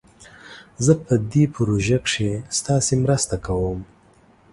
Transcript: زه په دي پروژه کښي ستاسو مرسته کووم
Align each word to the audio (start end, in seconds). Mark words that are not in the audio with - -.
زه 0.85 0.93
په 1.05 1.13
دي 1.31 1.43
پروژه 1.55 1.97
کښي 2.05 2.31
ستاسو 2.57 2.93
مرسته 3.03 3.35
کووم 3.45 3.79